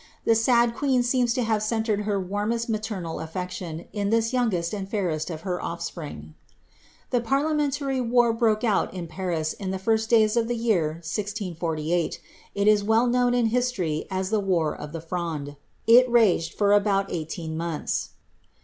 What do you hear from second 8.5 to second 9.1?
out in